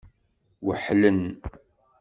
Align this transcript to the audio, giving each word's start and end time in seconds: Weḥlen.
Weḥlen. 0.65 1.21